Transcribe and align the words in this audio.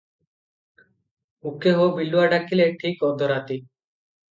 ହୁକେ-ହୋ, 1.49 1.85
ବିଲୁଆ 1.99 2.25
ଡାକିଲେ 2.33 2.69
ଠିକ୍ 2.83 3.07
ଅଧରାତି। 3.13 3.63